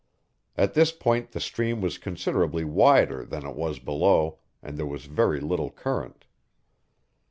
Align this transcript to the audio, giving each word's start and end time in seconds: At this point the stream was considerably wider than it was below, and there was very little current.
At 0.57 0.73
this 0.73 0.91
point 0.91 1.29
the 1.31 1.39
stream 1.39 1.79
was 1.79 1.99
considerably 1.99 2.63
wider 2.65 3.23
than 3.23 3.45
it 3.45 3.55
was 3.55 3.77
below, 3.77 4.39
and 4.63 4.75
there 4.75 4.87
was 4.87 5.05
very 5.05 5.39
little 5.39 5.69
current. 5.69 6.25